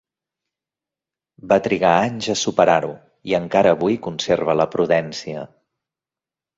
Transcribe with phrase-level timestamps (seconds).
[1.51, 2.91] Va trigar anys a superar-ho,
[3.33, 5.49] i encara avui conserva la prudència.